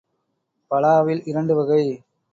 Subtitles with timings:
[0.71, 1.83] பலாவில் இரண்டு வகை.